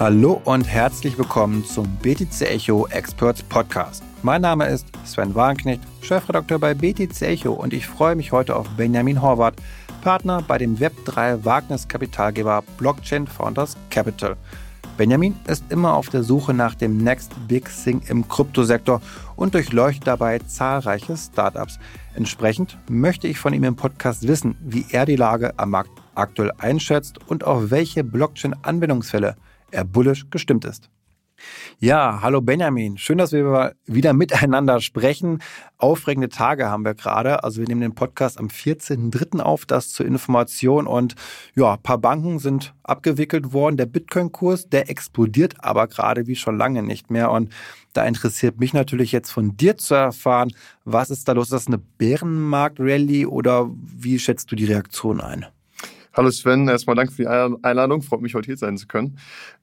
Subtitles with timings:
[0.00, 4.02] Hallo und herzlich willkommen zum BTC Echo Experts Podcast.
[4.22, 8.66] Mein Name ist Sven Warnknecht, Chefredakteur bei BTC Echo und ich freue mich heute auf
[8.78, 9.56] Benjamin Horvath,
[10.00, 14.38] Partner bei dem Web3 Wagniskapitalgeber Blockchain Founders Capital.
[14.96, 19.02] Benjamin ist immer auf der Suche nach dem Next Big Thing im Kryptosektor
[19.36, 21.78] und durchleuchtet dabei zahlreiche Startups.
[22.14, 26.52] Entsprechend möchte ich von ihm im Podcast wissen, wie er die Lage am Markt aktuell
[26.56, 29.36] einschätzt und auf welche Blockchain-Anwendungsfälle
[29.70, 30.90] er bullisch gestimmt ist.
[31.78, 32.98] Ja, hallo Benjamin.
[32.98, 35.42] Schön, dass wir wieder miteinander sprechen.
[35.78, 37.42] Aufregende Tage haben wir gerade.
[37.42, 39.40] Also wir nehmen den Podcast am 14.03.
[39.40, 40.86] auf, das zur Information.
[40.86, 41.14] Und
[41.54, 43.76] ja, ein paar Banken sind abgewickelt worden.
[43.76, 47.30] Der Bitcoin-Kurs, der explodiert aber gerade wie schon lange nicht mehr.
[47.30, 47.52] Und
[47.92, 50.52] da interessiert mich natürlich jetzt von dir zu erfahren,
[50.84, 51.46] was ist da los?
[51.46, 55.46] Ist das eine Bärenmarkt-Rallye oder wie schätzt du die Reaktion ein?
[56.12, 58.02] Hallo Sven, erstmal danke für die Einladung.
[58.02, 59.16] Freut mich, heute hier sein zu können.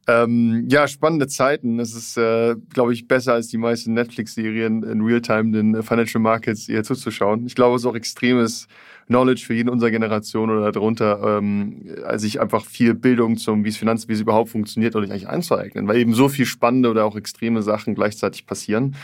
[0.07, 1.77] Ähm, ja, spannende Zeiten.
[1.77, 6.69] Es ist, äh, glaube ich, besser als die meisten Netflix-Serien in Realtime den Financial Markets
[6.69, 7.45] ihr zuzuschauen.
[7.47, 8.69] Ich glaube, es ist auch extremes
[9.07, 11.81] Knowledge für jeden unserer Generation oder darunter, ähm,
[12.15, 15.85] sich einfach viel Bildung zum, wie es Finanz, wie es überhaupt funktioniert, oder eigentlich einzueignen,
[15.89, 18.95] weil eben so viel spannende oder auch extreme Sachen gleichzeitig passieren.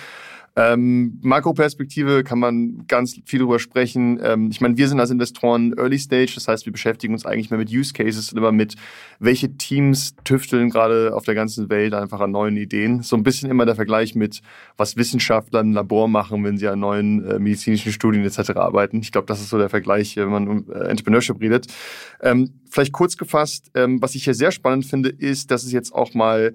[0.55, 4.19] Ähm, Makroperspektive kann man ganz viel drüber sprechen.
[4.21, 7.49] Ähm, ich meine, wir sind als Investoren Early Stage, das heißt, wir beschäftigen uns eigentlich
[7.49, 8.75] mehr mit Use Cases und immer mit,
[9.19, 13.01] welche Teams tüfteln gerade auf der ganzen Welt einfach an neuen Ideen.
[13.01, 14.41] So ein bisschen immer der Vergleich mit,
[14.77, 18.51] was Wissenschaftler im Labor machen, wenn sie an neuen äh, medizinischen Studien etc.
[18.51, 18.99] arbeiten.
[18.99, 21.65] Ich glaube, das ist so der Vergleich, wenn man um äh, Entrepreneurship redet.
[22.21, 25.95] Ähm, vielleicht kurz gefasst, ähm, was ich hier sehr spannend finde, ist, dass es jetzt
[25.95, 26.53] auch mal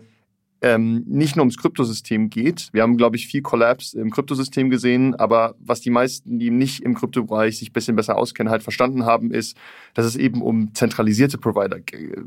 [0.60, 2.68] ähm, nicht nur ums Kryptosystem geht.
[2.72, 6.82] Wir haben, glaube ich, viel Collapse im Kryptosystem gesehen, aber was die meisten, die nicht
[6.82, 9.56] im Kryptobereich sich ein bisschen besser auskennen, halt verstanden haben, ist,
[9.94, 11.78] dass es eben um zentralisierte Provider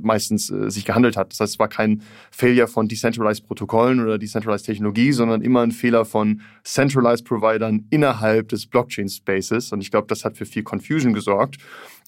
[0.01, 1.33] meistens äh, sich gehandelt hat.
[1.33, 5.71] Das heißt, es war kein Failure von Decentralized Protokollen oder Decentralized Technologie, sondern immer ein
[5.71, 9.73] Fehler von Centralized Providern innerhalb des Blockchain Spaces.
[9.73, 11.57] Und ich glaube, das hat für viel Confusion gesorgt.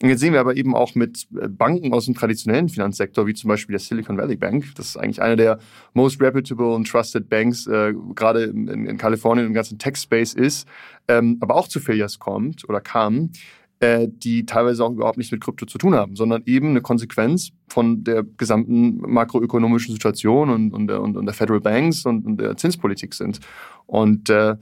[0.01, 3.33] Und jetzt sehen wir aber eben auch mit äh, Banken aus dem traditionellen Finanzsektor, wie
[3.33, 4.65] zum Beispiel der Silicon Valley Bank.
[4.75, 5.59] Das ist eigentlich eine der
[5.93, 10.67] most reputable und trusted Banks, äh, gerade in, in, Kalifornien im ganzen Tech-Space ist,
[11.07, 13.31] ähm, aber auch zu Failures kommt oder kam,
[13.79, 17.49] äh, die teilweise auch überhaupt nichts mit Krypto zu tun haben, sondern eben eine Konsequenz
[17.67, 22.55] von der gesamten makroökonomischen Situation und, und, und, und der Federal Banks und, und der
[22.55, 23.39] Zinspolitik sind.
[23.85, 24.55] Und äh,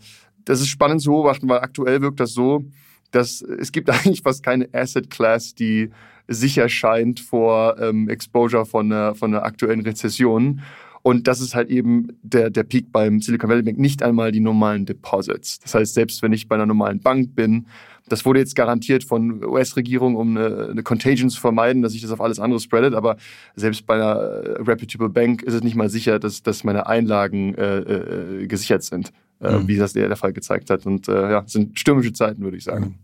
[0.45, 2.65] das ist spannend zu beobachten, weil aktuell wirkt das so,
[3.11, 5.91] dass es gibt eigentlich fast keine Asset Class, die
[6.27, 10.61] sicher scheint vor ähm, Exposure von einer, von einer aktuellen Rezession.
[11.03, 14.39] Und das ist halt eben der, der Peak beim Silicon Valley Bank, nicht einmal die
[14.39, 15.59] normalen Deposits.
[15.59, 17.65] Das heißt, selbst wenn ich bei einer normalen Bank bin,
[18.07, 22.11] das wurde jetzt garantiert von US-Regierung, um eine, eine, Contagion zu vermeiden, dass sich das
[22.11, 22.93] auf alles andere spreadet.
[22.93, 23.17] Aber
[23.55, 27.55] selbst bei einer äh, reputable Bank ist es nicht mal sicher, dass, dass meine Einlagen
[27.55, 29.11] äh, äh, gesichert sind
[29.41, 29.67] äh, mhm.
[29.67, 30.85] wie das der, der Fall gezeigt hat.
[30.85, 32.99] Und äh, ja, sind stürmische Zeiten, würde ich sagen.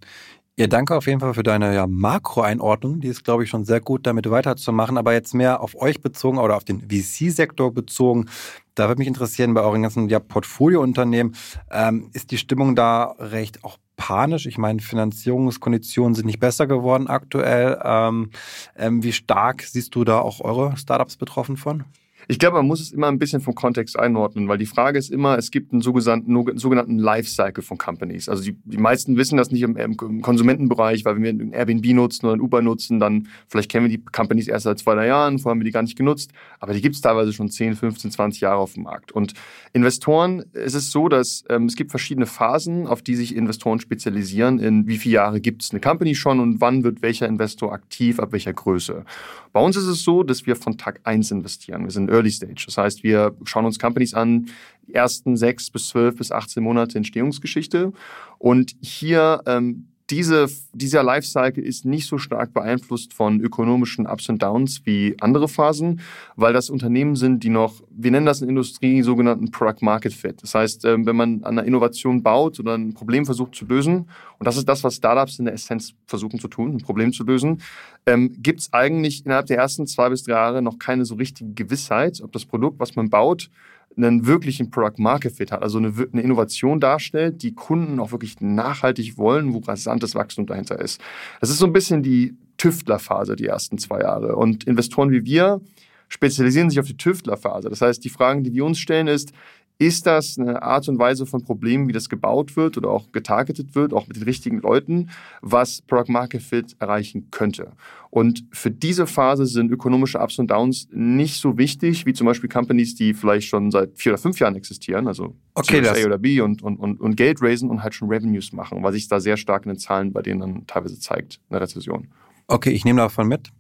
[0.60, 3.00] Ja, danke auf jeden Fall für deine ja, Makro-Einordnung.
[3.00, 4.98] Die ist, glaube ich, schon sehr gut, damit weiterzumachen.
[4.98, 8.26] Aber jetzt mehr auf euch bezogen oder auf den VC-Sektor bezogen.
[8.74, 11.36] Da würde mich interessieren, bei euren ganzen ja, Portfoliounternehmen,
[11.70, 14.48] ähm, ist die Stimmung da recht auch panisch?
[14.48, 17.80] Ich meine, Finanzierungskonditionen sind nicht besser geworden aktuell.
[17.84, 18.32] Ähm,
[18.76, 21.84] ähm, wie stark siehst du da auch eure Startups betroffen von?
[22.30, 25.10] Ich glaube, man muss es immer ein bisschen vom Kontext einordnen, weil die Frage ist
[25.10, 28.28] immer, es gibt einen sogenannten, sogenannten Lifecycle von Companies.
[28.28, 32.26] Also die, die meisten wissen das nicht im, im, Konsumentenbereich, weil wenn wir Airbnb nutzen
[32.26, 35.40] oder ein Uber nutzen, dann vielleicht kennen wir die Companies erst seit zwei, drei Jahren,
[35.40, 38.12] vorher haben wir die gar nicht genutzt, aber die gibt es teilweise schon 10, 15,
[38.12, 39.14] 20 Jahre auf dem Markt.
[39.14, 39.34] Und
[39.72, 44.60] Investoren, es ist so, dass ähm, es gibt verschiedene Phasen, auf die sich Investoren spezialisieren,
[44.60, 48.20] in wie viele Jahre gibt es eine Company schon und wann wird welcher Investor aktiv,
[48.20, 49.06] ab welcher Größe.
[49.54, 51.86] Bei uns ist es so, dass wir von Tag 1 investieren.
[51.86, 52.64] Wir sind Early Stage.
[52.66, 54.48] Das heißt, wir schauen uns Companies an,
[54.88, 57.94] die ersten sechs bis zwölf bis 18 Monate Entstehungsgeschichte.
[58.38, 64.42] Und hier ähm, diese, dieser Lifecycle ist nicht so stark beeinflusst von ökonomischen Ups und
[64.42, 66.00] Downs wie andere Phasen,
[66.38, 70.42] weil das Unternehmen sind, die noch, wir nennen das in Industrie sogenannten Product Market Fit.
[70.42, 74.10] Das heißt, ähm, wenn man an einer Innovation baut oder ein Problem versucht zu lösen,
[74.40, 77.26] und das ist das, was Startups in der Essenz versuchen zu tun, ein Problem zu
[77.26, 77.62] lösen,
[78.06, 81.52] ähm, gibt es eigentlich innerhalb der ersten zwei bis drei Jahre noch keine so richtige
[81.54, 83.50] Gewissheit, ob das Produkt, was man baut,
[83.98, 88.40] einen wirklichen Product Market Fit hat, also eine, eine, Innovation darstellt, die Kunden auch wirklich
[88.40, 91.02] nachhaltig wollen, wo rasantes Wachstum dahinter ist.
[91.42, 94.36] Das ist so ein bisschen die Tüftlerphase, die ersten zwei Jahre.
[94.36, 95.62] Und Investoren wie wir
[96.10, 97.70] spezialisieren sich auf die Tüftlerphase.
[97.70, 99.34] Das heißt, die Fragen, die wir uns stellen, ist,
[99.80, 103.76] Ist das eine Art und Weise von Problemen, wie das gebaut wird oder auch getargetet
[103.76, 107.74] wird, auch mit den richtigen Leuten, was Product Market Fit erreichen könnte?
[108.10, 112.50] Und für diese Phase sind ökonomische Ups und Downs nicht so wichtig, wie zum Beispiel
[112.50, 116.42] Companies, die vielleicht schon seit vier oder fünf Jahren existieren, also okay, A oder B
[116.42, 119.38] und, und, und, und Geld raisen und halt schon Revenues machen, weil sich da sehr
[119.38, 122.08] stark in den Zahlen bei denen dann teilweise zeigt, eine Rezession.
[122.48, 123.52] Okay, ich nehme davon mit.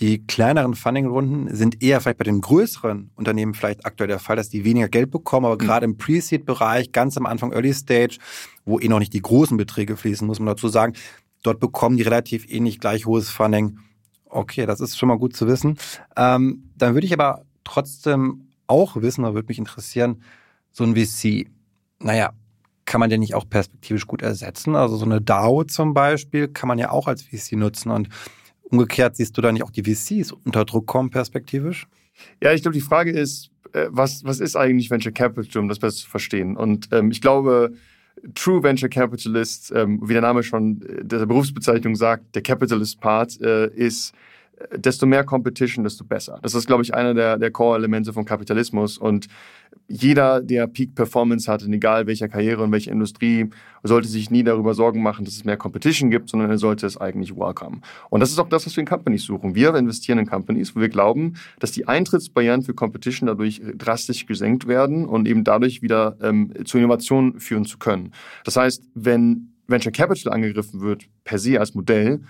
[0.00, 4.48] Die kleineren Funding-Runden sind eher vielleicht bei den größeren Unternehmen vielleicht aktuell der Fall, dass
[4.48, 5.66] die weniger Geld bekommen, aber mhm.
[5.66, 8.18] gerade im Pre-Seed-Bereich, ganz am Anfang Early Stage,
[8.64, 10.94] wo eh noch nicht die großen Beträge fließen, muss man dazu sagen,
[11.42, 13.78] dort bekommen die relativ ähnlich gleich hohes Funding.
[14.26, 15.78] Okay, das ist schon mal gut zu wissen.
[16.16, 20.22] Ähm, dann würde ich aber trotzdem auch wissen, da würde mich interessieren,
[20.72, 21.50] so ein VC,
[22.00, 22.32] naja,
[22.84, 24.74] kann man den nicht auch perspektivisch gut ersetzen?
[24.74, 28.08] Also so eine DAO zum Beispiel kann man ja auch als VC nutzen und
[28.72, 31.86] Umgekehrt siehst du da nicht auch die VCs unter Druck kommen perspektivisch?
[32.42, 35.78] Ja, ich glaube, die Frage ist, äh, was, was ist eigentlich Venture Capital, um das
[35.78, 36.56] besser zu verstehen?
[36.56, 37.74] Und ähm, ich glaube,
[38.34, 43.38] True Venture Capitalist, ähm, wie der Name schon äh, der Berufsbezeichnung sagt, der Capitalist Part
[43.42, 44.14] äh, ist
[44.76, 46.38] desto mehr Competition, desto besser.
[46.42, 48.98] Das ist, glaube ich, einer der, der Core-Elemente von Kapitalismus.
[48.98, 49.28] Und
[49.88, 53.50] jeder, der Peak Performance hat, in egal welcher Karriere und welcher Industrie,
[53.82, 56.96] sollte sich nie darüber Sorgen machen, dass es mehr Competition gibt, sondern er sollte es
[56.96, 57.80] eigentlich welcome.
[58.10, 59.54] Und das ist auch das, was wir in Companies suchen.
[59.54, 64.66] Wir investieren in Companies, wo wir glauben, dass die Eintrittsbarrieren für Competition dadurch drastisch gesenkt
[64.66, 68.12] werden und eben dadurch wieder ähm, zu Innovationen führen zu können.
[68.44, 72.20] Das heißt, wenn Venture Capital angegriffen wird, per se als Modell,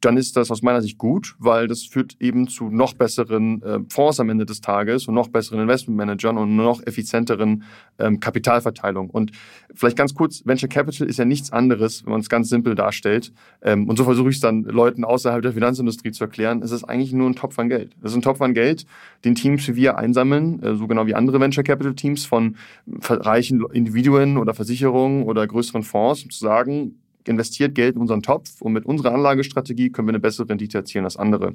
[0.00, 3.80] dann ist das aus meiner Sicht gut, weil das führt eben zu noch besseren äh,
[3.90, 7.64] Fonds am Ende des Tages und noch besseren Investmentmanagern und noch effizienteren
[7.98, 9.10] ähm, Kapitalverteilung.
[9.10, 9.32] Und
[9.74, 13.32] vielleicht ganz kurz, Venture Capital ist ja nichts anderes, wenn man es ganz simpel darstellt.
[13.62, 16.62] Ähm, und so versuche ich es dann Leuten außerhalb der Finanzindustrie zu erklären.
[16.62, 17.94] Es ist eigentlich nur ein Topf an Geld.
[18.02, 18.86] Es ist ein Topf an Geld,
[19.24, 22.56] den Teams wie wir einsammeln, äh, so genau wie andere Venture Capital Teams von
[22.86, 26.94] reichen Individuen oder Versicherungen oder größeren Fonds, um zu sagen,
[27.28, 31.04] investiert Geld in unseren Topf und mit unserer Anlagestrategie können wir eine bessere Rendite erzielen
[31.04, 31.54] als andere.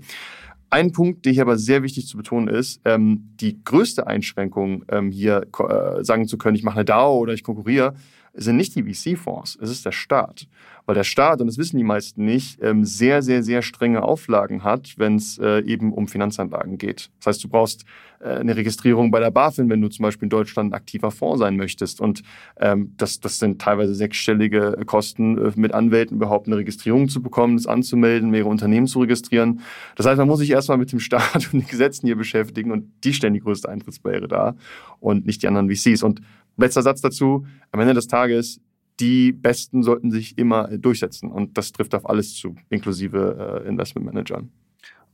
[0.69, 5.11] Ein Punkt, der hier aber sehr wichtig zu betonen ist, ähm, die größte Einschränkung ähm,
[5.11, 7.95] hier äh, sagen zu können, ich mache eine DAO oder ich konkurriere,
[8.35, 10.47] sind nicht die VC-Fonds, es ist der Staat.
[10.85, 14.63] Weil der Staat, und das wissen die meisten nicht, ähm, sehr, sehr, sehr strenge Auflagen
[14.63, 17.09] hat, wenn es äh, eben um Finanzanlagen geht.
[17.19, 17.85] Das heißt, du brauchst
[18.19, 21.39] äh, eine Registrierung bei der BaFin, wenn du zum Beispiel in Deutschland ein aktiver Fonds
[21.39, 22.01] sein möchtest.
[22.01, 22.21] Und
[22.59, 27.57] ähm, das, das sind teilweise sechsstellige Kosten, äh, mit Anwälten überhaupt eine Registrierung zu bekommen,
[27.57, 29.61] das anzumelden, mehrere Unternehmen zu registrieren.
[29.95, 32.91] Das heißt, man muss sich erstmal mit dem Staat und den Gesetzen hier beschäftigen und
[33.03, 34.55] die stellen die größte Eintrittsbarriere dar
[34.99, 36.03] und nicht die anderen VCs.
[36.03, 36.21] Und
[36.57, 38.59] letzter Satz dazu, am Ende des Tages,
[38.99, 41.31] die Besten sollten sich immer durchsetzen.
[41.31, 44.49] Und das trifft auf alles zu, inklusive äh, Investmentmanagern.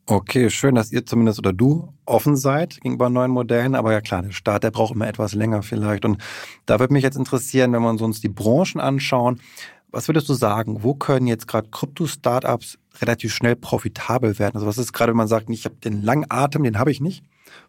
[0.07, 3.75] Okay, schön, dass ihr zumindest oder du offen seid gegenüber neuen Modellen.
[3.75, 6.05] Aber ja klar, der Staat, der braucht immer etwas länger vielleicht.
[6.05, 6.17] Und
[6.65, 9.39] da würde mich jetzt interessieren, wenn wir uns die Branchen anschauen,
[9.91, 14.55] was würdest du sagen, wo können jetzt gerade Krypto-Startups relativ schnell profitabel werden?
[14.55, 17.01] Also was ist gerade, wenn man sagt, ich habe den langen Atem, den habe ich
[17.01, 17.23] nicht.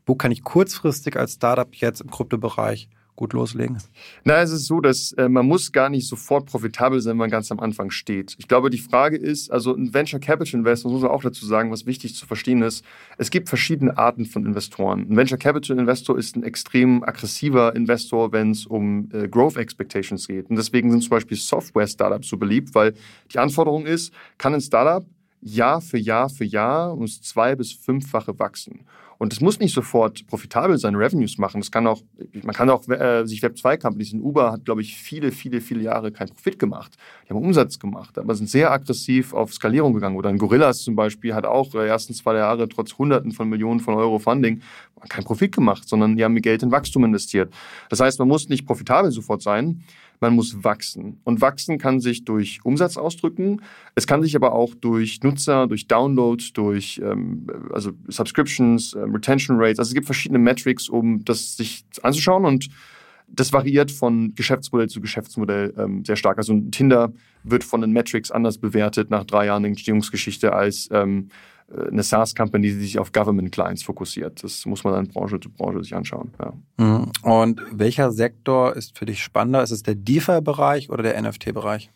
[0.07, 3.79] Wo kann ich kurzfristig als Startup jetzt im Kryptobereich gut loslegen?
[4.25, 7.31] Na, es ist so, dass äh, man muss gar nicht sofort profitabel sein, wenn man
[7.31, 8.35] ganz am Anfang steht.
[8.39, 11.71] Ich glaube, die Frage ist, also ein Venture Capital Investor, muss man auch dazu sagen,
[11.71, 12.85] was wichtig zu verstehen ist,
[13.19, 15.07] es gibt verschiedene Arten von Investoren.
[15.11, 20.27] Ein Venture Capital Investor ist ein extrem aggressiver Investor, wenn es um äh, Growth Expectations
[20.27, 20.49] geht.
[20.49, 22.95] Und deswegen sind zum Beispiel Software-Startups so beliebt, weil
[23.33, 25.05] die Anforderung ist, kann ein Startup
[25.43, 28.87] Jahr für Jahr für Jahr ums zwei- bis fünffache wachsen.
[29.19, 31.61] Und es muss nicht sofort profitabel sein, Revenues machen.
[31.61, 32.03] Das kann auch,
[32.43, 35.61] man kann auch äh, sich Web 2 Companies in Uber hat, glaube ich, viele, viele,
[35.61, 36.97] viele Jahre keinen Profit gemacht.
[37.25, 40.17] Die haben Umsatz gemacht, aber sind sehr aggressiv auf Skalierung gegangen.
[40.17, 43.79] Oder ein Gorillas zum Beispiel hat auch äh, ersten zwei Jahre trotz Hunderten von Millionen
[43.79, 44.61] von Euro Funding
[45.09, 47.53] keinen Profit gemacht, sondern die haben Geld in Wachstum investiert.
[47.91, 49.85] Das heißt, man muss nicht profitabel sofort sein,
[50.23, 51.21] man muss wachsen.
[51.25, 53.61] Und wachsen kann sich durch Umsatz ausdrücken.
[53.95, 59.59] Es kann sich aber auch durch Nutzer, durch Downloads, durch ähm, also Subscriptions, ähm, Retention
[59.61, 59.79] Rates.
[59.79, 62.71] Also es gibt verschiedene Metrics, um das sich anzuschauen und
[63.35, 66.39] das variiert von Geschäftsmodell zu Geschäftsmodell ähm, sehr stark.
[66.39, 67.13] Also Tinder
[67.43, 72.69] wird von den Metrics anders bewertet nach drei Jahren Entstehungsgeschichte als ähm, äh, eine SaaS-Company,
[72.69, 74.43] die sich auf Government-Clients fokussiert.
[74.43, 76.33] Das muss man dann Branche zu Branche sich anschauen.
[76.39, 76.53] Ja.
[76.85, 77.11] Mhm.
[77.23, 79.63] Und welcher Sektor ist für dich spannender?
[79.63, 81.91] Ist es der DeFi-Bereich oder der NFT-Bereich?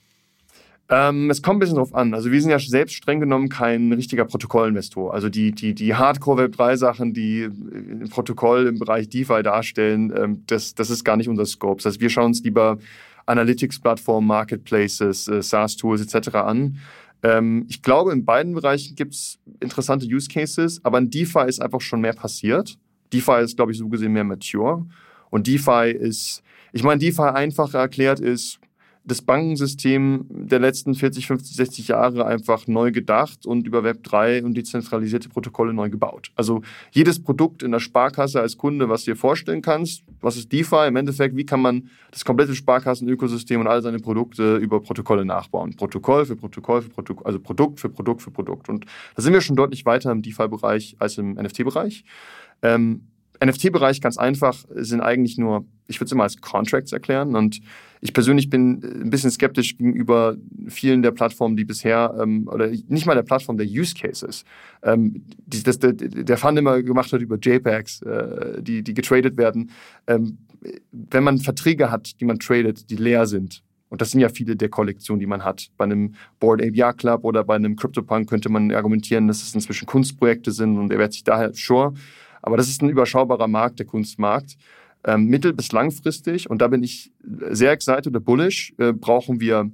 [0.89, 2.15] Ähm, es kommt ein bisschen drauf an.
[2.15, 5.13] Also wir sind ja selbst streng genommen kein richtiger Protokollinvestor.
[5.13, 10.91] Also die, die, die Hardcore-Web3-Sachen, die ein Protokoll im Bereich DeFi darstellen, ähm, das, das
[10.91, 11.83] ist gar nicht unser Scope.
[11.83, 12.79] Das heißt, wir schauen uns lieber
[13.27, 16.37] Analytics-Plattformen, Marketplaces, äh, SaaS-Tools etc.
[16.37, 16.79] an.
[17.23, 21.61] Ähm, ich glaube, in beiden Bereichen gibt es interessante Use Cases, aber in DeFi ist
[21.61, 22.79] einfach schon mehr passiert.
[23.13, 24.87] DeFi ist, glaube ich, so gesehen mehr mature.
[25.31, 26.43] Und DeFi ist,
[26.73, 28.59] ich meine, DeFi einfach erklärt ist,
[29.07, 34.55] das Bankensystem der letzten 40, 50, 60 Jahre einfach neu gedacht und über Web3 und
[34.55, 36.33] dezentralisierte Protokolle neu gebaut.
[36.35, 40.53] Also jedes Produkt in der Sparkasse als Kunde, was du dir vorstellen kannst, was ist
[40.53, 40.89] DeFi?
[40.89, 45.77] Im Endeffekt, wie kann man das komplette Sparkassenökosystem und all seine Produkte über Protokolle nachbauen?
[45.77, 48.69] Protokoll für Protokoll für Protokoll, also Produkt für Produkt für Produkt.
[48.69, 52.05] Und da sind wir schon deutlich weiter im DeFi-Bereich als im NFT-Bereich.
[52.63, 53.03] Ähm,
[53.45, 57.37] NFT-Bereich ganz einfach sind eigentlich nur, ich würde es immer als Contracts erklären.
[57.37, 57.61] Und
[58.01, 60.37] ich persönlich bin ein bisschen skeptisch gegenüber
[60.69, 64.45] vielen der Plattformen, die bisher, ähm, oder nicht mal der Plattform der Use Cases,
[64.83, 69.37] ähm, die, das, der, der Fund immer gemacht hat über JPEGs, äh, die, die getradet
[69.37, 69.71] werden.
[70.07, 70.39] Ähm,
[70.93, 74.57] wenn man Verträge hat, die man tradet, die leer sind, und das sind ja viele
[74.57, 75.69] der Kollektionen, die man hat.
[75.77, 79.87] Bei einem Board ABR Club oder bei einem CryptoPunk könnte man argumentieren, dass es inzwischen
[79.87, 81.95] Kunstprojekte sind und er wird sich daher sure
[82.47, 84.57] aber das ist ein überschaubarer Markt, der Kunstmarkt.
[85.05, 87.13] Ähm, mittel- bis langfristig, und da bin ich
[87.51, 89.71] sehr excited oder bullish, äh, brauchen wir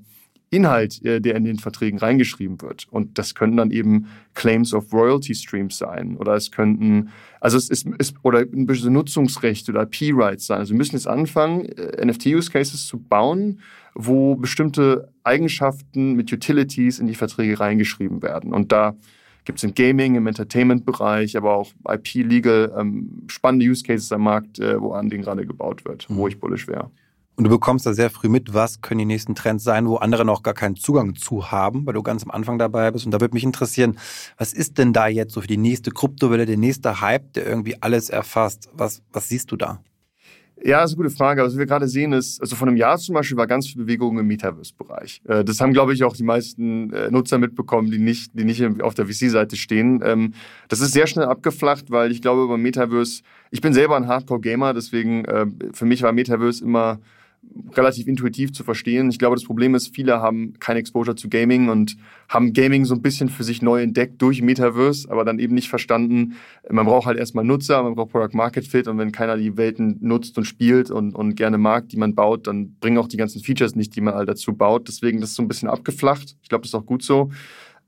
[0.51, 2.87] Inhalt, äh, der in den Verträgen reingeschrieben wird.
[2.91, 6.17] Und das können dann eben Claims of Royalty Streams sein.
[6.19, 7.09] Oder es könnten,
[7.41, 10.59] also es ist, ist oder ein bisschen Nutzungsrecht oder IP-Rights sein.
[10.59, 13.61] Also wir müssen jetzt anfangen, äh, NFT-Use-Cases zu bauen,
[13.95, 18.53] wo bestimmte Eigenschaften mit Utilities in die Verträge reingeschrieben werden.
[18.53, 18.95] Und da
[19.45, 24.59] gibt es im Gaming, im Entertainment-Bereich, aber auch IP-Legal ähm, spannende Use Cases am Markt,
[24.59, 26.17] äh, wo an denen gerade gebaut wird, mhm.
[26.17, 26.91] wo ich bullish wäre.
[27.35, 30.25] Und du bekommst da sehr früh mit, was können die nächsten Trends sein, wo andere
[30.25, 33.07] noch gar keinen Zugang zu haben, weil du ganz am Anfang dabei bist.
[33.07, 33.99] Und da würde mich interessieren,
[34.37, 37.81] was ist denn da jetzt so für die nächste Kryptowelle, der nächste Hype, der irgendwie
[37.81, 38.69] alles erfasst?
[38.75, 39.81] Was, was siehst du da?
[40.65, 41.43] Ja, ist eine gute Frage.
[41.43, 44.19] Was wir gerade sehen ist, also vor einem Jahr zum Beispiel war ganz viel Bewegung
[44.19, 45.23] im Metaverse-Bereich.
[45.27, 48.63] Äh, das haben, glaube ich, auch die meisten äh, Nutzer mitbekommen, die nicht, die nicht
[48.81, 50.01] auf der VC-Seite stehen.
[50.05, 50.35] Ähm,
[50.69, 54.73] das ist sehr schnell abgeflacht, weil ich glaube, über Metaverse, ich bin selber ein Hardcore-Gamer,
[54.73, 57.01] deswegen äh, für mich war Metaverse immer
[57.75, 59.11] relativ intuitiv zu verstehen.
[59.11, 61.97] Ich glaube, das Problem ist, viele haben keine Exposure zu Gaming und
[62.29, 65.69] haben Gaming so ein bisschen für sich neu entdeckt durch Metaverse, aber dann eben nicht
[65.69, 66.35] verstanden,
[66.71, 69.99] man braucht halt erstmal Nutzer, man braucht Product Market Fit und wenn keiner die Welten
[70.01, 73.43] nutzt und spielt und, und gerne mag, die man baut, dann bringen auch die ganzen
[73.43, 74.89] Features nicht, die man all dazu baut.
[74.89, 76.37] Deswegen das ist so ein bisschen abgeflacht.
[76.43, 77.31] Ich glaube, das ist auch gut so.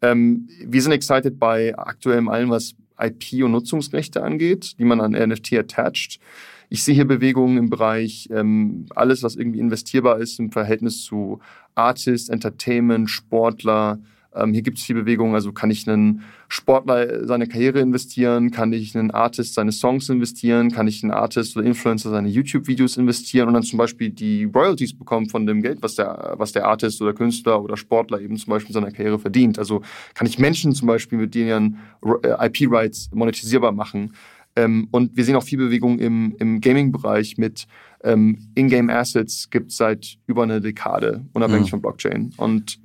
[0.02, 5.12] Ähm, wir sind excited bei aktuellem allem, was IP und Nutzungsrechte angeht, die man an
[5.12, 6.20] NFT attached.
[6.68, 11.40] Ich sehe hier Bewegungen im Bereich ähm, alles, was irgendwie investierbar ist im Verhältnis zu
[11.74, 13.98] Artist, Entertainment, Sportler.
[14.34, 15.34] Ähm, hier gibt es viel Bewegung.
[15.34, 18.50] Also kann ich einen Sportler seine Karriere investieren?
[18.50, 20.72] Kann ich einen Artist seine Songs investieren?
[20.72, 24.96] Kann ich einen Artist oder Influencer seine YouTube-Videos investieren und dann zum Beispiel die Royalties
[24.96, 28.50] bekommen von dem Geld, was der, was der Artist oder Künstler oder Sportler eben zum
[28.50, 29.58] Beispiel in seiner Karriere verdient?
[29.58, 29.82] Also
[30.14, 34.12] kann ich Menschen zum Beispiel mit denen äh, IP-Rights monetisierbar machen?
[34.56, 37.66] Ähm, und wir sehen auch viel Bewegung im, im Gaming-Bereich mit
[38.04, 41.70] ähm, In-Game Assets gibt es seit über einer Dekade, unabhängig mhm.
[41.70, 42.32] von Blockchain.
[42.36, 42.78] Und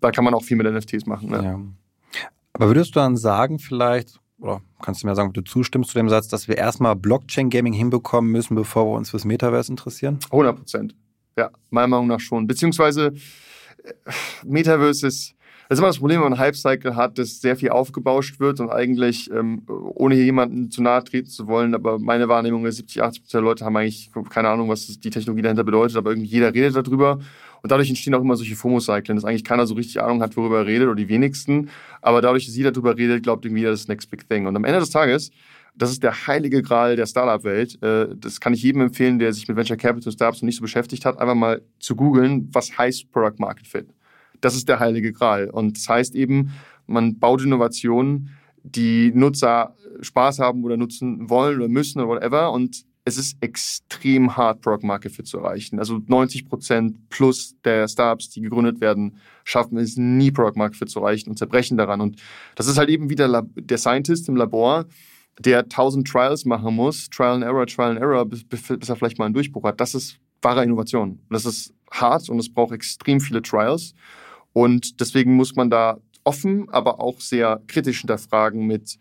[0.00, 1.30] da kann man auch viel mit NFTs machen.
[1.30, 1.42] Ne?
[1.42, 1.60] Ja.
[2.52, 5.98] Aber würdest du dann sagen, vielleicht, oder kannst du mir sagen, ob du zustimmst zu
[5.98, 10.18] dem Satz, dass wir erstmal Blockchain-Gaming hinbekommen müssen, bevor wir uns fürs Metaverse interessieren?
[10.30, 10.94] 100 Prozent.
[11.36, 12.46] Ja, meiner Meinung nach schon.
[12.46, 13.12] Beziehungsweise
[13.82, 13.92] äh,
[14.44, 15.35] Metaverse ist
[15.68, 18.60] das ist immer das Problem, wenn man einen Hype-Cycle hat, dass sehr viel aufgebauscht wird
[18.60, 22.76] und eigentlich, ähm, ohne hier jemanden zu nahe treten zu wollen, aber meine Wahrnehmung ist,
[22.76, 26.10] 70, 80 Prozent der Leute haben eigentlich keine Ahnung, was die Technologie dahinter bedeutet, aber
[26.10, 27.18] irgendwie jeder redet darüber.
[27.62, 30.58] Und dadurch entstehen auch immer solche FOMO-Cyclen, dass eigentlich keiner so richtig Ahnung hat, worüber
[30.58, 31.68] er redet, oder die wenigsten.
[32.00, 34.46] Aber dadurch, dass jeder darüber redet, glaubt irgendwie jeder, das ist Next Big Thing.
[34.46, 35.32] Und am Ende des Tages,
[35.74, 37.82] das ist der heilige Gral der Startup-Welt.
[37.82, 40.62] Äh, das kann ich jedem empfehlen, der sich mit Venture Capital Startups noch nicht so
[40.62, 43.95] beschäftigt hat, einfach mal zu googeln, was heißt Product Market Fit.
[44.40, 45.50] Das ist der heilige Gral.
[45.50, 46.52] Und das heißt eben,
[46.86, 48.30] man baut Innovationen,
[48.62, 52.52] die Nutzer Spaß haben oder nutzen wollen oder müssen oder whatever.
[52.52, 55.78] Und es ist extrem hart, Product Market Fit zu erreichen.
[55.78, 60.90] Also 90 Prozent plus der Startups, die gegründet werden, schaffen es nie, Product Market Fit
[60.90, 62.00] zu erreichen und zerbrechen daran.
[62.00, 62.20] Und
[62.56, 64.86] das ist halt eben wieder der Scientist im Labor,
[65.38, 69.18] der 1000 Trials machen muss, Trial and Error, Trial and Error, bis, bis er vielleicht
[69.18, 69.80] mal einen Durchbruch hat.
[69.80, 71.20] Das ist wahre Innovation.
[71.30, 73.94] Das ist hart und es braucht extrem viele Trials.
[74.56, 78.98] Und deswegen muss man da offen, aber auch sehr kritisch hinterfragen mit,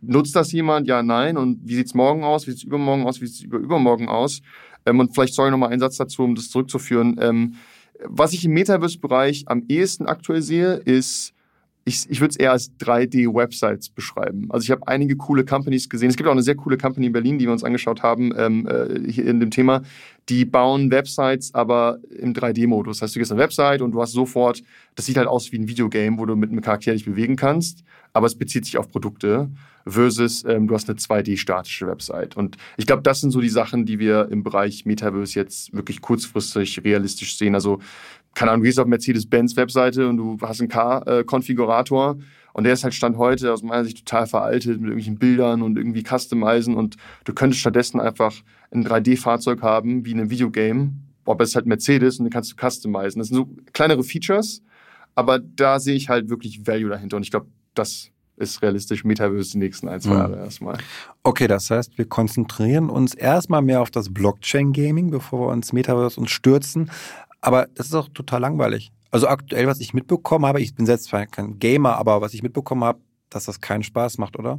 [0.00, 0.88] nutzt das jemand?
[0.88, 1.36] Ja, nein.
[1.36, 2.48] Und wie sieht's morgen aus?
[2.48, 3.20] Wie sieht's übermorgen aus?
[3.20, 4.42] Wie sieht's über übermorgen aus?
[4.84, 7.16] Ähm, und vielleicht soll ich nochmal einen Satz dazu, um das zurückzuführen.
[7.20, 7.54] Ähm,
[8.06, 11.32] was ich im Metaverse-Bereich am ehesten aktuell sehe, ist
[11.84, 14.48] ich, ich würde es eher als 3D-Websites beschreiben.
[14.50, 16.10] Also ich habe einige coole Companies gesehen.
[16.10, 18.66] Es gibt auch eine sehr coole Company in Berlin, die wir uns angeschaut haben, ähm,
[18.66, 19.82] äh, hier in dem Thema.
[20.28, 22.98] Die bauen Websites, aber im 3D-Modus.
[22.98, 24.62] Das heißt, du gehst eine Website und du hast sofort,
[24.96, 27.84] das sieht halt aus wie ein Videogame, wo du mit einem Charakter dich bewegen kannst,
[28.12, 29.50] aber es bezieht sich auf Produkte
[29.86, 32.36] versus ähm, du hast eine 2D-statische Website.
[32.36, 36.00] Und ich glaube, das sind so die Sachen, die wir im Bereich Metaverse jetzt wirklich
[36.00, 37.54] kurzfristig realistisch sehen.
[37.54, 37.78] Also
[38.34, 42.18] keine Ahnung, du gehst auf Mercedes-Benz-Webseite und du hast einen Car-Konfigurator
[42.56, 45.76] und der ist halt Stand heute aus meiner Sicht total veraltet mit irgendwelchen Bildern und
[45.76, 48.34] irgendwie customizen und du könntest stattdessen einfach
[48.70, 50.92] ein 3D-Fahrzeug haben wie in einem Videogame,
[51.26, 53.18] aber es ist halt Mercedes und den kannst du customizen.
[53.18, 54.62] Das sind so kleinere Features,
[55.14, 59.52] aber da sehe ich halt wirklich Value dahinter und ich glaube, das ist realistisch Metaverse
[59.52, 60.18] die nächsten ein, zwei mhm.
[60.18, 60.78] Jahre erstmal.
[61.24, 66.18] Okay, das heißt, wir konzentrieren uns erstmal mehr auf das Blockchain-Gaming, bevor wir uns Metaverse
[66.18, 66.90] uns stürzen.
[67.46, 68.90] Aber das ist auch total langweilig.
[69.12, 72.82] Also aktuell, was ich mitbekommen habe, ich bin selbst kein Gamer, aber was ich mitbekommen
[72.82, 72.98] habe,
[73.30, 74.58] dass das keinen Spaß macht, oder?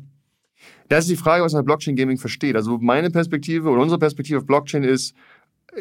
[0.88, 2.56] Das ist die Frage, was man Blockchain Gaming versteht.
[2.56, 5.14] Also meine Perspektive oder unsere Perspektive auf Blockchain ist,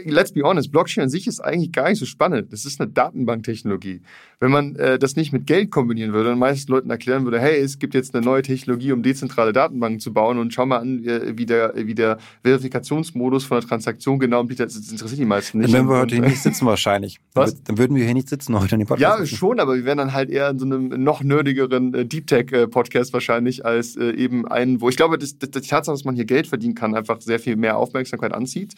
[0.04, 2.52] let's be honest, Blockchain an sich ist eigentlich gar nicht so spannend.
[2.52, 4.02] Das ist eine Datenbanktechnologie.
[4.40, 7.58] Wenn man äh, das nicht mit Geld kombinieren würde und meisten Leuten erklären würde, hey,
[7.58, 11.02] es gibt jetzt eine neue Technologie, um dezentrale Datenbanken zu bauen und schau mal an,
[11.04, 15.72] wie der, wie der Verifikationsmodus von der Transaktion genau bietet, das interessiert die meisten nicht.
[15.72, 17.18] Dann würden wir heute hier nicht sitzen wahrscheinlich.
[17.34, 17.62] Was?
[17.62, 19.18] Dann würden wir hier nicht sitzen heute in dem Podcast.
[19.18, 19.36] Ja, sitzen.
[19.36, 22.52] schon, aber wir wären dann halt eher in so einem noch nerdigeren äh, Deep Tech
[22.52, 26.04] äh, Podcast wahrscheinlich als äh, eben einen, wo ich glaube, das, das, die Tatsache, dass
[26.04, 28.74] man hier Geld verdienen kann, einfach sehr viel mehr Aufmerksamkeit anzieht.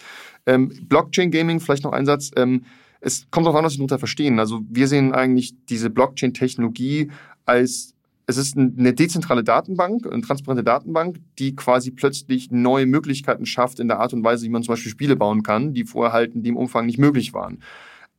[0.46, 0.72] Ähm,
[1.08, 2.30] Blockchain Gaming, vielleicht noch ein Satz.
[2.36, 2.64] Ähm,
[3.00, 4.38] es kommt darauf an, was Sie darunter verstehen.
[4.38, 7.10] Also wir sehen eigentlich diese Blockchain-Technologie
[7.46, 7.94] als
[8.26, 13.88] es ist eine dezentrale Datenbank, eine transparente Datenbank, die quasi plötzlich neue Möglichkeiten schafft in
[13.88, 16.42] der Art und Weise, wie man zum Beispiel Spiele bauen kann, die vorher halt in
[16.42, 17.62] dem Umfang nicht möglich waren.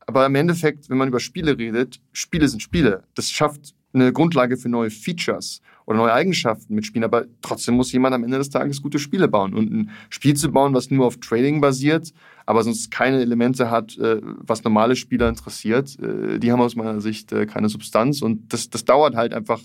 [0.08, 3.03] Aber im Endeffekt, wenn man über Spiele redet, Spiele sind Spiele.
[3.13, 7.91] Das schafft eine Grundlage für neue Features oder neue Eigenschaften mit Spielen, aber trotzdem muss
[7.91, 9.55] jemand am Ende des Tages gute Spiele bauen.
[9.55, 12.13] Und ein Spiel zu bauen, was nur auf Trading basiert,
[12.46, 17.01] aber sonst keine Elemente hat, äh, was normale Spieler interessiert, äh, die haben aus meiner
[17.01, 18.22] Sicht äh, keine Substanz.
[18.22, 19.62] Und das, das dauert halt einfach.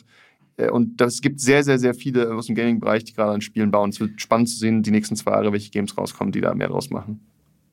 [0.71, 3.91] Und es gibt sehr, sehr, sehr viele aus dem Gaming-Bereich, die gerade an Spielen bauen.
[3.91, 6.69] Es wird spannend zu sehen, die nächsten zwei Jahre, welche Games rauskommen, die da mehr
[6.69, 7.21] draus machen.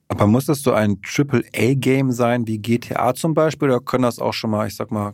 [0.08, 4.34] Aber muss das so ein Triple-A-Game sein, wie GTA zum Beispiel, oder können das auch
[4.34, 5.13] schon mal, ich sag mal,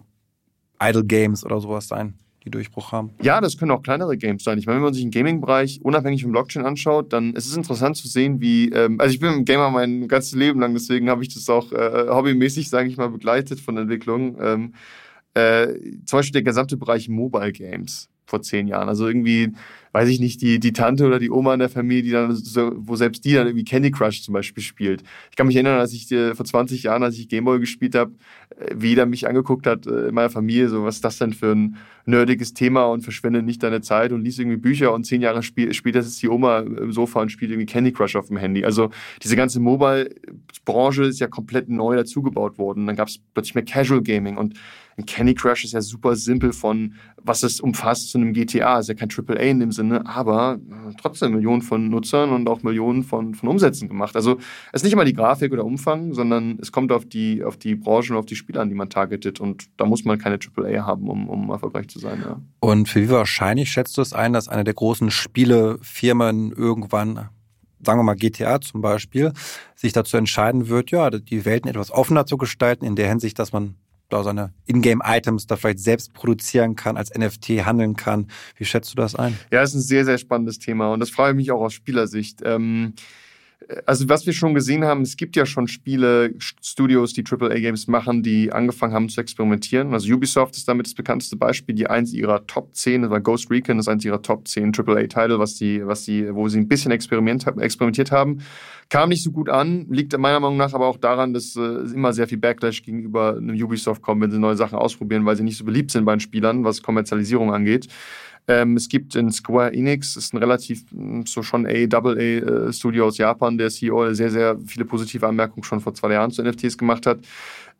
[0.82, 2.15] Idle Games oder sowas sein?
[2.48, 3.12] Die Durchbruch haben?
[3.22, 4.58] Ja, das können auch kleinere Games sein.
[4.58, 7.98] Ich meine, wenn man sich den Gaming-Bereich unabhängig vom Blockchain anschaut, dann ist es interessant
[7.98, 11.24] zu sehen, wie, ähm, also ich bin ein Gamer mein ganzes Leben lang, deswegen habe
[11.24, 14.38] ich das auch äh, hobbymäßig, sage ich mal, begleitet von der Entwicklung.
[14.41, 14.74] Ähm,
[15.34, 15.67] äh,
[16.06, 18.89] zum Beispiel der gesamte Bereich Mobile Games vor zehn Jahren.
[18.89, 19.54] Also irgendwie,
[19.98, 22.72] weiß ich nicht, die, die Tante oder die Oma in der Familie, die dann so,
[22.76, 25.02] wo selbst die dann irgendwie Candy Crush zum Beispiel spielt.
[25.32, 28.12] Ich kann mich erinnern, als ich äh, vor 20 Jahren, als ich Gameboy gespielt habe,
[28.60, 31.34] äh, wie jeder mich angeguckt hat äh, in meiner Familie, so was ist das denn
[31.34, 35.20] für ein nerdiges Thema und verschwende nicht deine Zeit und liest irgendwie Bücher und zehn
[35.20, 38.38] Jahre spiel, später ist die Oma im Sofa und spielt irgendwie Candy Crush auf dem
[38.38, 38.66] Handy.
[38.66, 38.92] Also
[39.24, 42.86] diese ganze Mobile-Branche ist ja komplett neu dazugebaut worden.
[42.86, 44.54] Dann gab es plötzlich mehr Casual Gaming und
[45.06, 48.80] Candy Crush ist ja super simpel von, was es umfasst zu einem GTA.
[48.80, 52.63] Ist ja kein AAA in dem Sinne, aber äh, trotzdem Millionen von Nutzern und auch
[52.63, 54.15] Millionen von, von Umsätzen gemacht.
[54.15, 54.38] Also
[54.71, 57.76] es ist nicht immer die Grafik oder Umfang, sondern es kommt auf die, auf die
[57.76, 59.39] Branche und auf die Spieler an, die man targetet.
[59.39, 62.23] Und da muss man keine AAA haben, um, um erfolgreich zu sein.
[62.26, 62.41] Ja.
[62.60, 67.30] Und für wie wahrscheinlich schätzt du es ein, dass eine der großen Spielefirmen irgendwann
[67.80, 69.34] sagen wir mal GTA zum Beispiel,
[69.76, 73.54] sich dazu entscheiden wird, ja, die Welten etwas offener zu gestalten, in der Hinsicht, dass
[73.54, 73.76] man
[74.10, 78.28] da seine Ingame-Items da vielleicht selbst produzieren kann, als NFT handeln kann.
[78.56, 79.38] Wie schätzt du das ein?
[79.52, 82.41] Ja, das ist ein sehr, sehr spannendes Thema und das freue mich auch aus Spielersicht.
[82.43, 82.93] Ähm,
[83.86, 88.23] also was wir schon gesehen haben, es gibt ja schon Spiele, Studios, die AAA-Games machen,
[88.23, 89.93] die angefangen haben zu experimentieren.
[89.93, 93.51] Also Ubisoft ist damit das bekannteste Beispiel, die eins ihrer Top 10, das war Ghost
[93.51, 96.91] Recon, ist eins ihrer Top 10 AAA-Titel, was die, was die, wo sie ein bisschen
[96.91, 98.41] experimentiert haben.
[98.89, 102.13] Kam nicht so gut an, liegt meiner Meinung nach aber auch daran, dass äh, immer
[102.13, 105.58] sehr viel Backlash gegenüber einem Ubisoft kommt, wenn sie neue Sachen ausprobieren, weil sie nicht
[105.58, 107.89] so beliebt sind bei den Spielern, was Kommerzialisierung angeht.
[108.50, 113.18] Ähm, es gibt in Square Enix, ist ein relativ hm, so schon A-AA-Studio äh, aus
[113.18, 116.78] Japan, der CEO, der sehr, sehr viele positive Anmerkungen schon vor zwei Jahren zu NFTs
[116.78, 117.20] gemacht hat.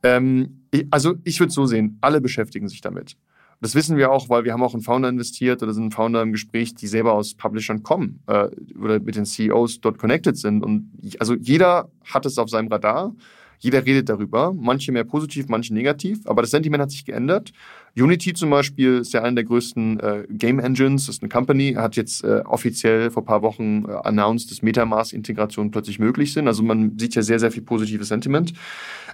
[0.04, 3.16] Ähm, ich, also ich würde es so sehen, alle beschäftigen sich damit.
[3.60, 6.32] Das wissen wir auch, weil wir haben auch in Founder investiert oder sind Founder im
[6.32, 8.50] Gespräch, die selber aus Publishern kommen äh,
[8.80, 10.64] oder mit den CEOs dort connected sind.
[10.64, 13.16] Und also jeder hat es auf seinem Radar.
[13.60, 17.52] Jeder redet darüber, manche mehr positiv, manche negativ, aber das Sentiment hat sich geändert.
[17.98, 21.96] Unity zum Beispiel ist ja eine der größten äh, Game Engines, ist eine Company, hat
[21.96, 26.48] jetzt äh, offiziell vor ein paar Wochen äh, announced, dass Metamask-Integrationen plötzlich möglich sind.
[26.48, 28.54] Also man sieht ja sehr, sehr viel positives Sentiment.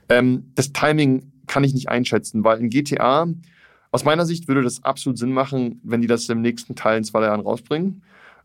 [0.09, 3.27] Ähm, das Timing kann ich nicht einschätzen, weil in GTA
[3.91, 7.03] Aus meiner Sicht würde das absolut Sinn machen, wenn die das im nächsten Teil in
[7.03, 8.01] zwei Jahren rausbringen.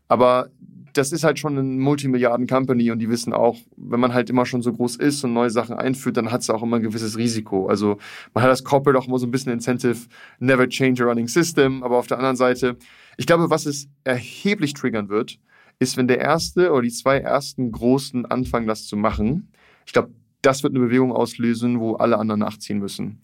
[0.07, 0.49] Aber
[0.93, 4.61] das ist halt schon eine Multimilliarden-Company und die wissen auch, wenn man halt immer schon
[4.61, 7.67] so groß ist und neue Sachen einführt, dann hat es auch immer ein gewisses Risiko.
[7.67, 7.97] Also
[8.33, 10.07] man hat das Corporate auch immer so ein bisschen Incentive,
[10.39, 12.77] never change a running system, aber auf der anderen Seite,
[13.17, 15.39] ich glaube, was es erheblich triggern wird,
[15.79, 19.51] ist, wenn der erste oder die zwei ersten Großen anfangen, das zu machen.
[19.85, 23.19] Ich glaube, das wird eine Bewegung auslösen, wo alle anderen nachziehen müssen.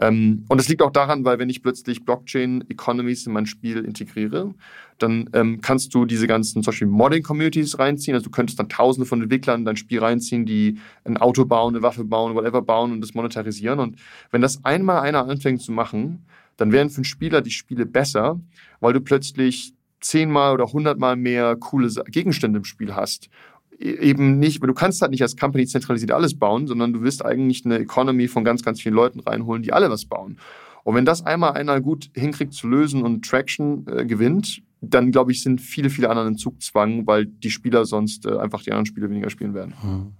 [0.00, 4.54] Ähm, und das liegt auch daran, weil wenn ich plötzlich Blockchain-Economies in mein Spiel integriere,
[4.98, 8.14] dann ähm, kannst du diese ganzen zum Beispiel Modding-Communities reinziehen.
[8.14, 11.74] Also du könntest dann tausende von Entwicklern in dein Spiel reinziehen, die ein Auto bauen,
[11.74, 13.80] eine Waffe bauen, whatever bauen und das monetarisieren.
[13.80, 13.96] Und
[14.30, 18.40] wenn das einmal einer anfängt zu machen, dann werden für einen Spieler die Spiele besser,
[18.80, 23.30] weil du plötzlich zehnmal oder hundertmal mehr coole Gegenstände im Spiel hast
[23.78, 27.24] eben nicht, weil du kannst halt nicht als Company zentralisiert alles bauen, sondern du wirst
[27.24, 30.38] eigentlich eine Economy von ganz, ganz vielen Leuten reinholen, die alle was bauen.
[30.84, 35.32] Und wenn das einmal einer gut hinkriegt zu lösen und Traction äh, gewinnt, dann glaube
[35.32, 38.86] ich, sind viele, viele andere in Zugzwang, weil die Spieler sonst äh, einfach die anderen
[38.86, 39.74] Spiele weniger spielen werden.
[39.80, 40.12] Hm.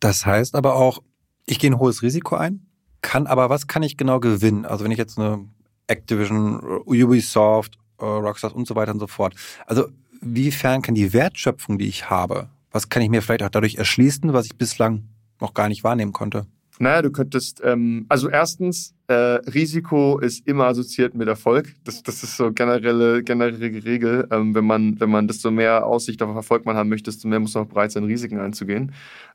[0.00, 1.02] Das heißt aber auch,
[1.46, 2.66] ich gehe ein hohes Risiko ein,
[3.02, 4.64] kann aber was kann ich genau gewinnen?
[4.64, 5.44] Also wenn ich jetzt eine
[5.88, 9.34] Activision, Ubisoft, äh, Rockstar und so weiter und so fort.
[9.66, 9.88] Also
[10.20, 14.32] wiefern kann die Wertschöpfung, die ich habe, was kann ich mir vielleicht auch dadurch erschließen,
[14.32, 15.04] was ich bislang
[15.40, 16.46] noch gar nicht wahrnehmen konnte?
[16.78, 21.74] Naja, du könntest, ähm, also erstens, äh, Risiko ist immer assoziiert mit Erfolg.
[21.84, 24.26] Das, das ist so generelle, generelle Regel.
[24.30, 27.40] Ähm, wenn man, wenn man desto mehr Aussicht auf Erfolg man haben möchte, desto mehr
[27.40, 28.92] muss man auch bereit sein, Risiken einzugehen.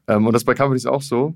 [0.07, 1.35] Ähm, und das bei Companies auch so.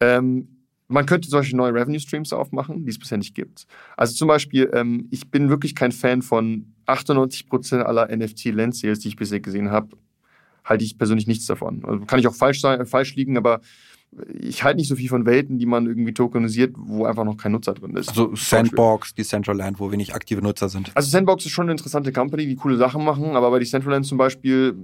[0.00, 0.48] Ähm,
[0.88, 3.66] man könnte solche neue Revenue Streams aufmachen, die es bisher nicht gibt.
[3.96, 9.16] Also zum Beispiel, ähm, ich bin wirklich kein Fan von 98% aller NFT-Land-Sales, die ich
[9.16, 9.96] bisher gesehen habe,
[10.64, 11.84] halte ich persönlich nichts davon.
[11.84, 13.60] Also kann ich auch falsch sein, falsch liegen, aber
[14.40, 17.52] ich halte nicht so viel von Welten, die man irgendwie tokenisiert, wo einfach noch kein
[17.52, 18.10] Nutzer drin ist.
[18.10, 20.90] Also Sandbox, Decentraland, wo wenig aktive Nutzer sind.
[20.94, 24.18] Also Sandbox ist schon eine interessante Company, die coole Sachen machen, aber bei Decentraland zum
[24.18, 24.76] Beispiel,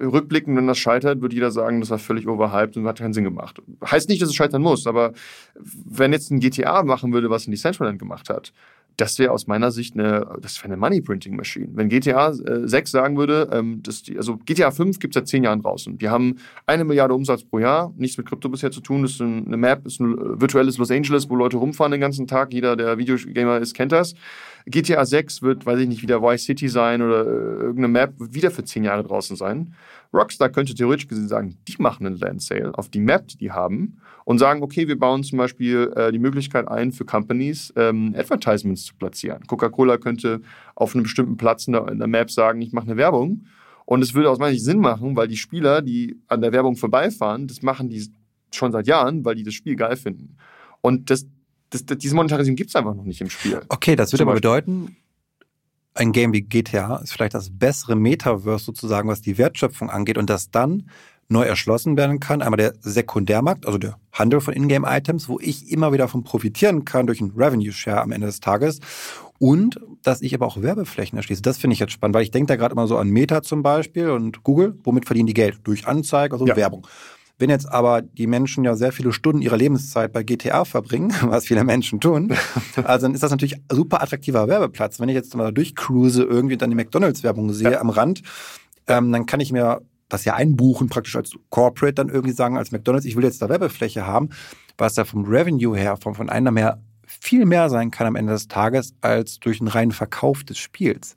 [0.00, 3.14] äh, rückblickend, wenn das scheitert, wird jeder sagen, das war völlig overhyped und hat keinen
[3.14, 3.62] Sinn gemacht.
[3.88, 5.12] Heißt nicht, dass es scheitern muss, aber
[5.54, 8.52] wenn jetzt ein GTA machen würde, was in Decentraland gemacht hat,
[8.96, 11.68] das wäre aus meiner Sicht eine, das wäre eine Money Printing Machine.
[11.72, 15.28] Wenn GTA äh, 6 sagen würde, ähm, dass die, also GTA 5 gibt es seit
[15.28, 15.98] zehn Jahren draußen.
[15.98, 19.02] Die haben eine Milliarde Umsatz pro Jahr, nichts mit Krypto bisher zu tun.
[19.02, 22.26] Das ist eine Map, ist ein äh, virtuelles Los Angeles, wo Leute rumfahren den ganzen
[22.26, 22.52] Tag.
[22.52, 24.14] Jeder, der Videogamer ist, kennt das.
[24.66, 28.34] GTA 6 wird, weiß ich nicht, wieder Vice City sein oder äh, irgendeine Map, wird
[28.34, 29.74] wieder für zehn Jahre draußen sein.
[30.12, 33.52] Rockstar könnte theoretisch gesehen sagen, die machen einen Land Sale auf die Map, die die
[33.52, 38.14] haben und sagen, okay, wir bauen zum Beispiel äh, die Möglichkeit ein, für Companies ähm,
[38.16, 39.46] Advertisements zu platzieren.
[39.46, 40.40] Coca-Cola könnte
[40.74, 43.46] auf einem bestimmten Platz in der, in der Map sagen, ich mache eine Werbung.
[43.84, 46.74] Und es würde aus meiner Sicht Sinn machen, weil die Spieler, die an der Werbung
[46.74, 48.04] vorbeifahren, das machen die
[48.52, 50.36] schon seit Jahren, weil die das Spiel geil finden.
[50.80, 51.26] Und das,
[51.70, 53.60] das, das diese Monetarisierung gibt es einfach noch nicht im Spiel.
[53.68, 54.96] Okay, das würde aber bedeuten,
[55.96, 60.30] ein Game wie GTA ist vielleicht das bessere Metaverse sozusagen, was die Wertschöpfung angeht und
[60.30, 60.88] das dann
[61.28, 62.42] neu erschlossen werden kann.
[62.42, 67.06] Einmal der Sekundärmarkt, also der Handel von Ingame-Items, wo ich immer wieder davon profitieren kann
[67.06, 68.80] durch einen Revenue-Share am Ende des Tages.
[69.38, 71.42] Und dass ich aber auch Werbeflächen erschließe.
[71.42, 73.62] Das finde ich jetzt spannend, weil ich denke da gerade immer so an Meta zum
[73.62, 74.78] Beispiel und Google.
[74.84, 75.58] Womit verdienen die Geld?
[75.64, 76.56] Durch Anzeige, also ja.
[76.56, 76.86] Werbung.
[77.38, 81.46] Wenn jetzt aber die Menschen ja sehr viele Stunden ihrer Lebenszeit bei GTA verbringen, was
[81.46, 82.32] viele Menschen tun,
[82.84, 85.00] also dann ist das natürlich ein super attraktiver Werbeplatz.
[85.00, 87.80] Wenn ich jetzt mal durchcruise, irgendwie dann die McDonalds-Werbung sehe ja.
[87.80, 88.22] am Rand,
[88.86, 92.70] ähm, dann kann ich mir das ja einbuchen, praktisch als Corporate dann irgendwie sagen, als
[92.70, 94.30] McDonalds, ich will jetzt da Werbefläche haben,
[94.78, 98.32] was da vom Revenue her, vom, von einer mehr viel mehr sein kann am Ende
[98.32, 101.16] des Tages, als durch einen reinen Verkauf des Spiels.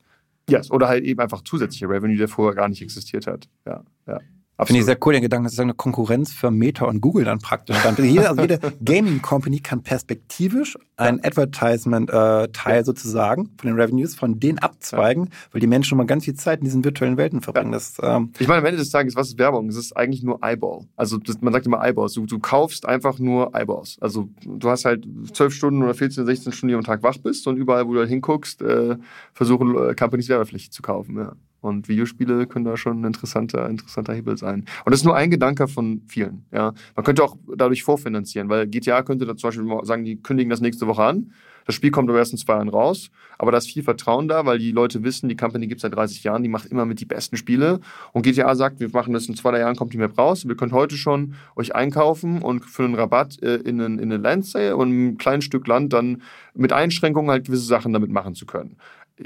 [0.49, 3.47] Ja, yes, oder halt eben einfach zusätzliche Revenue, der vorher gar nicht existiert hat.
[3.65, 4.19] Ja, ja.
[4.65, 7.39] Finde ich sehr cool, den Gedanken, das ist eine Konkurrenz für Meta und Google dann
[7.39, 7.77] praktisch.
[7.85, 14.15] Also jede, also jede Gaming Company kann perspektivisch ein Advertisement-Teil äh, sozusagen von den Revenues
[14.15, 17.41] von denen abzweigen, weil die Menschen schon mal ganz viel Zeit in diesen virtuellen Welten
[17.41, 17.71] verbringen.
[17.71, 19.69] Das, ähm ich meine, am Ende des Tages, was ist Werbung?
[19.69, 20.81] Es ist eigentlich nur Eyeball.
[20.97, 22.13] Also das, man sagt immer Eyeballs.
[22.13, 23.97] Du, du kaufst einfach nur Eyeballs.
[24.01, 27.47] Also du hast halt zwölf Stunden oder 14, 16 Stunden, die am Tag wach bist
[27.47, 28.97] und überall, wo du hinguckst, äh,
[29.33, 31.17] versuchen äh, Companies Werbefläche zu kaufen.
[31.17, 31.33] Ja.
[31.61, 34.65] Und Videospiele können da schon ein interessanter, interessanter Hebel sein.
[34.85, 36.45] Und das ist nur ein Gedanke von vielen.
[36.51, 36.73] Ja.
[36.95, 40.61] Man könnte auch dadurch vorfinanzieren, weil GTA könnte da zum Beispiel sagen, die kündigen das
[40.61, 41.31] nächste Woche an.
[41.69, 43.11] Das Spiel kommt aber erst in zwei Jahren raus.
[43.37, 45.93] Aber da ist viel Vertrauen da, weil die Leute wissen, die Company gibt es seit
[45.93, 47.79] 30 Jahren, die macht immer mit die besten Spiele.
[48.11, 50.47] Und GTA sagt, wir machen das in zwei, drei Jahren, kommt die Map raus.
[50.47, 54.23] Wir könnt heute schon euch einkaufen und für einen Rabatt äh, in einen, in einen
[54.23, 56.23] Land Sale und ein kleines Stück Land dann
[56.55, 58.75] mit Einschränkungen halt gewisse Sachen damit machen zu können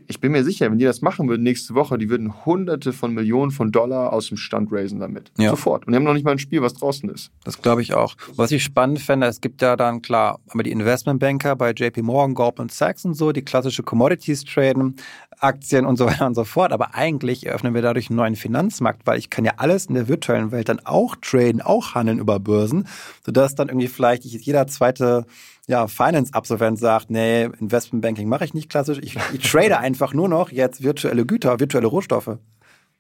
[0.07, 3.13] ich bin mir sicher, wenn die das machen würden nächste Woche, die würden hunderte von
[3.13, 5.31] Millionen von Dollar aus dem Stand raisen damit.
[5.37, 5.51] Ja.
[5.51, 5.85] Sofort.
[5.85, 7.31] Und die haben noch nicht mal ein Spiel, was draußen ist.
[7.43, 8.15] Das glaube ich auch.
[8.35, 12.33] Was ich spannend fände, es gibt ja dann klar, aber die Investmentbanker bei JP Morgan,
[12.33, 14.95] Goldman Sachs und so, die klassische Commodities traden,
[15.39, 16.71] Aktien und so weiter und so fort.
[16.71, 20.07] Aber eigentlich eröffnen wir dadurch einen neuen Finanzmarkt, weil ich kann ja alles in der
[20.07, 22.87] virtuellen Welt dann auch traden, auch handeln über Börsen,
[23.25, 25.25] sodass dann irgendwie vielleicht jeder zweite
[25.67, 30.51] ja, Finance-Absolvent sagt, nee, Investmentbanking mache ich nicht klassisch, ich, ich trade einfach nur noch
[30.51, 32.37] jetzt virtuelle Güter, virtuelle Rohstoffe.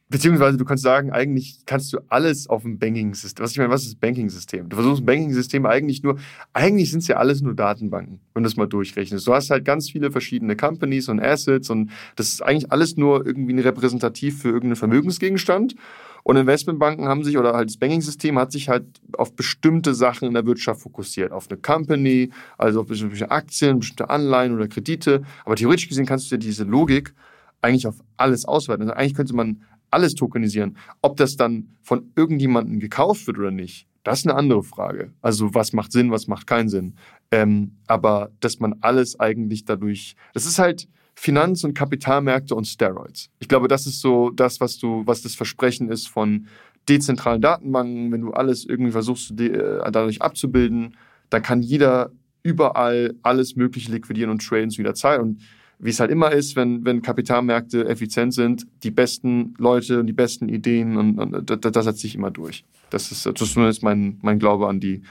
[0.09, 3.43] Beziehungsweise du kannst sagen, eigentlich kannst du alles auf dem Banking-System.
[3.43, 4.69] Was ich meine, was ist Banking-System?
[4.69, 6.19] Du versuchst ein Banking-System eigentlich nur,
[6.51, 9.25] eigentlich sind es ja alles nur Datenbanken, wenn du das mal durchrechnest.
[9.25, 13.25] Du hast halt ganz viele verschiedene Companies und Assets und das ist eigentlich alles nur
[13.25, 15.75] irgendwie repräsentativ für irgendeinen Vermögensgegenstand.
[16.23, 18.85] Und Investmentbanken haben sich, oder halt das Banking-System hat sich halt
[19.17, 21.31] auf bestimmte Sachen in der Wirtschaft fokussiert.
[21.31, 25.23] Auf eine Company, also auf bestimmte Aktien, bestimmte Anleihen oder Kredite.
[25.43, 27.13] Aber theoretisch gesehen kannst du dir diese Logik
[27.61, 28.83] eigentlich auf alles ausweiten.
[28.83, 30.77] Also eigentlich könnte man alles tokenisieren.
[31.01, 35.13] Ob das dann von irgendjemandem gekauft wird oder nicht, das ist eine andere Frage.
[35.21, 36.95] Also was macht Sinn, was macht keinen Sinn.
[37.31, 43.29] Ähm, aber dass man alles eigentlich dadurch, das ist halt, Finanz- und Kapitalmärkte und Steroids.
[43.39, 46.47] Ich glaube, das ist so das, was du, was das Versprechen ist von
[46.89, 48.11] dezentralen Datenbanken.
[48.11, 50.95] Wenn du alles irgendwie versuchst, äh, dadurch abzubilden,
[51.29, 52.11] dann kann jeder
[52.43, 55.21] überall alles Mögliche liquidieren und traden zu jeder Zeit.
[55.21, 55.41] Und
[55.79, 60.13] wie es halt immer ist, wenn, wenn Kapitalmärkte effizient sind, die besten Leute und die
[60.13, 62.65] besten Ideen und, und das, das setzt sich immer durch.
[62.89, 65.03] Das ist, das ist zumindest mein, mein Glaube an die,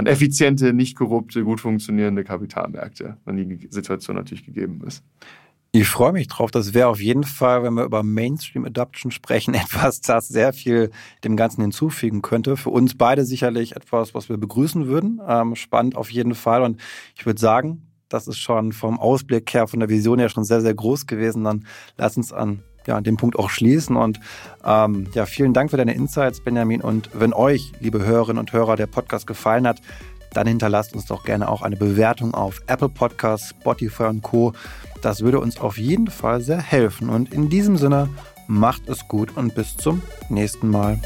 [0.00, 5.04] an effiziente, nicht korrupte, gut funktionierende Kapitalmärkte, wenn die Situation natürlich gegeben ist.
[5.72, 6.50] Ich freue mich drauf.
[6.50, 10.90] Das wäre auf jeden Fall, wenn wir über Mainstream Adoption sprechen, etwas, das sehr viel
[11.22, 12.56] dem Ganzen hinzufügen könnte.
[12.56, 15.20] Für uns beide sicherlich etwas, was wir begrüßen würden.
[15.26, 16.62] Ähm, spannend auf jeden Fall.
[16.62, 16.80] Und
[17.16, 20.60] ich würde sagen, das ist schon vom Ausblick her, von der Vision her schon sehr,
[20.60, 21.44] sehr groß gewesen.
[21.44, 21.64] Dann
[21.96, 23.96] lass uns an ja, an dem Punkt auch schließen.
[23.96, 24.20] Und
[24.64, 26.80] ähm, ja, vielen Dank für deine Insights, Benjamin.
[26.80, 29.80] Und wenn euch, liebe Hörerinnen und Hörer, der Podcast gefallen hat,
[30.32, 34.52] dann hinterlasst uns doch gerne auch eine Bewertung auf Apple Podcasts, Spotify und Co.
[35.02, 37.08] Das würde uns auf jeden Fall sehr helfen.
[37.08, 38.08] Und in diesem Sinne,
[38.50, 40.98] macht es gut und bis zum nächsten Mal.